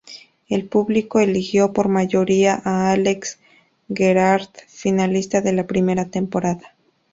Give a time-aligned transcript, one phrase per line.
[0.49, 3.37] El público eligió por mayoría a Álex
[3.87, 6.73] Gerhard, finalista de la primera temporada.